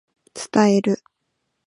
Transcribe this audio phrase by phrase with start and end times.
[0.33, 0.97] 伝える